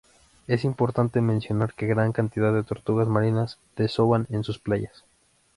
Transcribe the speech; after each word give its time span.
Es 0.47 0.63
importante 0.63 1.21
mencionar 1.21 1.75
que 1.75 1.85
gran 1.85 2.11
cantidad 2.11 2.51
de 2.51 2.63
tortugas 2.63 3.07
marinas 3.07 3.59
desovan 3.75 4.25
en 4.31 4.43
sus 4.43 4.57
playas. 4.57 5.03